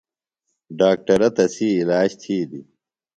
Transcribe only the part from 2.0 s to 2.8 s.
تِھیلیۡ۔